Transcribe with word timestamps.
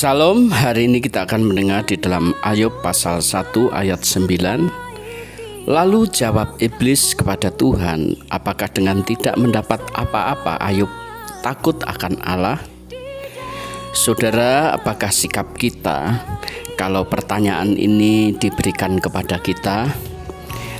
Salam, 0.00 0.48
hari 0.48 0.88
ini 0.88 0.96
kita 0.96 1.28
akan 1.28 1.52
mendengar 1.52 1.84
di 1.84 1.92
dalam 2.00 2.32
Ayub 2.40 2.72
pasal 2.80 3.20
1 3.20 3.52
ayat 3.68 4.00
9 4.00 5.68
Lalu 5.68 6.08
jawab 6.08 6.56
iblis 6.56 7.12
kepada 7.12 7.52
Tuhan 7.52 8.16
Apakah 8.32 8.72
dengan 8.72 9.04
tidak 9.04 9.36
mendapat 9.36 9.76
apa-apa 9.92 10.56
Ayub 10.56 10.88
takut 11.44 11.76
akan 11.84 12.16
Allah? 12.24 12.56
Saudara, 13.92 14.72
apakah 14.72 15.12
sikap 15.12 15.52
kita 15.60 16.16
kalau 16.80 17.04
pertanyaan 17.04 17.76
ini 17.76 18.32
diberikan 18.40 18.96
kepada 18.96 19.36
kita? 19.36 19.84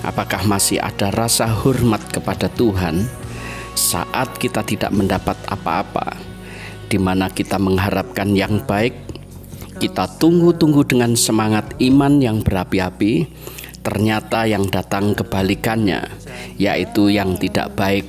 Apakah 0.00 0.48
masih 0.48 0.80
ada 0.80 1.12
rasa 1.12 1.44
hormat 1.44 2.00
kepada 2.08 2.48
Tuhan 2.48 3.04
saat 3.76 4.40
kita 4.40 4.64
tidak 4.64 4.96
mendapat 4.96 5.36
apa-apa? 5.44 6.30
di 6.90 6.98
mana 6.98 7.30
kita 7.30 7.56
mengharapkan 7.62 8.34
yang 8.34 8.58
baik, 8.66 9.09
kita 9.78 10.18
tunggu-tunggu 10.18 10.82
dengan 10.82 11.14
semangat 11.14 11.78
iman 11.78 12.18
yang 12.18 12.42
berapi-api, 12.42 13.30
ternyata 13.86 14.48
yang 14.50 14.66
datang 14.66 15.14
kebalikannya, 15.14 16.02
yaitu 16.58 17.12
yang 17.12 17.38
tidak 17.38 17.76
baik 17.78 18.08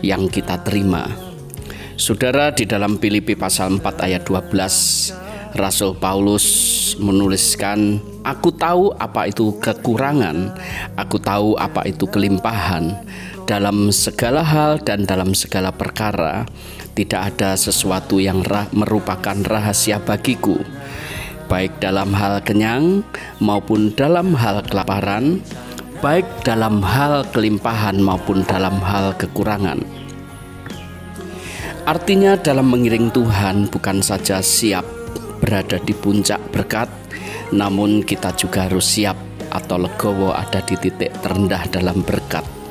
yang 0.00 0.30
kita 0.32 0.62
terima. 0.64 1.10
Saudara 2.00 2.50
di 2.50 2.64
dalam 2.64 2.96
Filipi 2.96 3.36
pasal 3.36 3.78
4 3.78 4.06
ayat 4.08 4.24
12 4.24 5.54
Rasul 5.54 5.92
Paulus 6.00 6.46
menuliskan 6.96 8.00
Aku 8.24 8.48
tahu 8.56 8.96
apa 8.96 9.28
itu 9.28 9.52
kekurangan 9.60 10.56
Aku 10.96 11.20
tahu 11.20 11.54
apa 11.60 11.84
itu 11.84 12.08
kelimpahan. 12.08 12.96
Dalam 13.44 13.92
segala 13.92 14.40
hal 14.40 14.80
dan 14.80 15.04
dalam 15.04 15.36
segala 15.36 15.68
perkara 15.68 16.48
tidak 16.96 17.36
ada 17.36 17.52
sesuatu 17.58 18.16
yang 18.20 18.40
merupakan 18.72 19.36
rahasia 19.44 20.00
bagiku, 20.00 20.56
baik 21.46 21.78
dalam 21.82 22.10
hal 22.14 22.42
kenyang 22.42 23.06
maupun 23.38 23.94
dalam 23.94 24.34
hal 24.34 24.62
kelaparan, 24.66 25.42
baik 26.02 26.26
dalam 26.42 26.82
hal 26.82 27.26
kelimpahan 27.30 27.98
maupun 27.98 28.42
dalam 28.46 28.78
hal 28.82 29.14
kekurangan. 29.18 29.80
Artinya, 31.82 32.38
dalam 32.38 32.70
mengiring 32.70 33.10
Tuhan, 33.10 33.66
bukan 33.66 34.02
saja 34.02 34.38
siap 34.38 34.86
berada 35.42 35.82
di 35.82 35.94
puncak 35.94 36.38
berkat, 36.54 36.86
namun 37.50 38.06
kita 38.06 38.30
juga 38.38 38.70
harus 38.70 38.86
siap 38.86 39.18
atau 39.50 39.82
legowo 39.82 40.30
ada 40.30 40.62
di 40.62 40.78
titik 40.78 41.10
terendah 41.20 41.66
dalam 41.68 42.00
berkat 42.06 42.62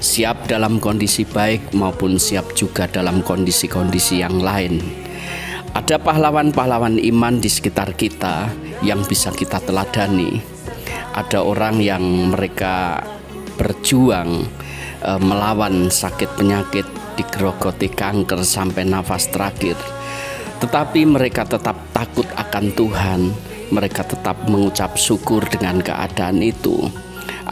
siap 0.00 0.48
dalam 0.48 0.80
kondisi 0.80 1.28
baik 1.28 1.76
maupun 1.76 2.16
siap 2.16 2.56
juga 2.56 2.88
dalam 2.88 3.20
kondisi-kondisi 3.20 4.24
yang 4.24 4.40
lain. 4.40 4.80
Ada 5.70 6.02
pahlawan-pahlawan 6.02 6.98
iman 6.98 7.38
di 7.38 7.46
sekitar 7.46 7.94
kita 7.94 8.50
yang 8.82 9.06
bisa 9.06 9.30
kita 9.30 9.62
teladani. 9.62 10.42
Ada 11.14 11.46
orang 11.46 11.78
yang 11.78 12.02
mereka 12.34 12.98
berjuang 13.54 14.50
e, 14.98 15.10
melawan 15.22 15.86
sakit 15.86 16.34
penyakit, 16.34 16.86
digerogoti 17.14 17.86
kanker 17.86 18.42
sampai 18.42 18.82
nafas 18.82 19.30
terakhir. 19.30 19.78
Tetapi 20.58 21.06
mereka 21.06 21.46
tetap 21.46 21.78
takut 21.94 22.26
akan 22.34 22.66
Tuhan, 22.74 23.20
mereka 23.70 24.02
tetap 24.02 24.50
mengucap 24.50 24.98
syukur 24.98 25.46
dengan 25.46 25.78
keadaan 25.78 26.42
itu 26.42 26.90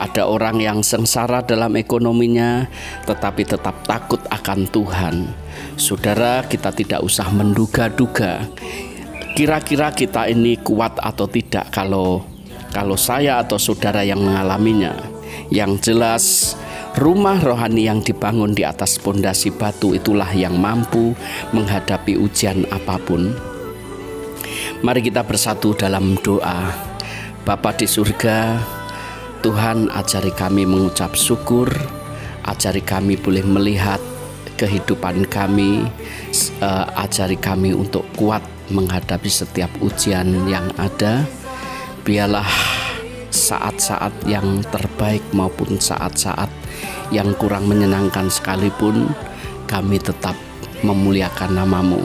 ada 0.05 0.31
orang 0.31 0.63
yang 0.63 0.79
sengsara 0.87 1.43
dalam 1.43 1.75
ekonominya, 1.75 2.71
tetapi 3.05 3.43
tetap 3.43 3.83
takut 3.83 4.23
akan 4.31 4.69
Tuhan. 4.71 5.17
Saudara, 5.75 6.47
kita 6.47 6.71
tidak 6.71 7.01
usah 7.03 7.27
menduga-duga. 7.35 8.47
Kira-kira 9.35 9.95
kita 9.95 10.27
ini 10.27 10.59
kuat 10.59 10.99
atau 10.99 11.31
tidak 11.31 11.71
kalau 11.71 12.27
kalau 12.75 12.99
saya 12.99 13.41
atau 13.41 13.57
saudara 13.57 14.03
yang 14.03 14.21
mengalaminya. 14.21 14.99
Yang 15.49 15.73
jelas, 15.93 16.25
rumah 16.99 17.41
rohani 17.41 17.89
yang 17.89 18.03
dibangun 18.03 18.53
di 18.53 18.67
atas 18.67 18.99
pondasi 18.99 19.55
batu 19.55 19.95
itulah 19.95 20.29
yang 20.35 20.59
mampu 20.59 21.15
menghadapi 21.55 22.19
ujian 22.19 22.67
apa 22.69 23.01
pun. 23.01 23.33
Mari 24.79 25.01
kita 25.03 25.25
bersatu 25.27 25.75
dalam 25.75 26.15
doa. 26.21 26.71
Bapa 27.43 27.73
di 27.73 27.89
surga, 27.89 28.61
Tuhan 29.39 29.87
ajari 29.95 30.35
kami 30.35 30.67
mengucap 30.67 31.15
syukur, 31.15 31.71
ajari 32.43 32.83
kami 32.83 33.15
boleh 33.15 33.47
melihat 33.47 34.03
kehidupan 34.59 35.31
kami, 35.31 35.87
uh, 36.59 36.87
ajari 36.99 37.39
kami 37.39 37.71
untuk 37.71 38.03
kuat 38.19 38.43
menghadapi 38.75 39.31
setiap 39.31 39.71
ujian 39.79 40.27
yang 40.51 40.67
ada. 40.75 41.23
Biarlah 42.03 42.51
saat-saat 43.31 44.27
yang 44.27 44.65
terbaik 44.67 45.23
maupun 45.31 45.79
saat-saat 45.79 46.51
yang 47.15 47.31
kurang 47.39 47.71
menyenangkan 47.71 48.27
sekalipun 48.27 49.07
kami 49.71 50.03
tetap 50.03 50.35
memuliakan 50.83 51.63
namamu. 51.63 52.03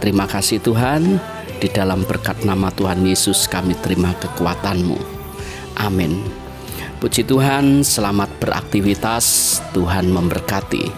Terima 0.00 0.24
kasih 0.24 0.64
Tuhan, 0.64 1.20
di 1.60 1.68
dalam 1.68 2.08
berkat 2.08 2.40
nama 2.44 2.72
Tuhan 2.72 3.04
Yesus 3.04 3.44
kami 3.52 3.76
terima 3.84 4.16
kekuatanmu. 4.16 4.96
Amin. 5.80 6.43
Puji 7.04 7.20
Tuhan, 7.28 7.84
selamat 7.84 8.40
beraktivitas. 8.40 9.60
Tuhan 9.76 10.08
memberkati. 10.08 10.88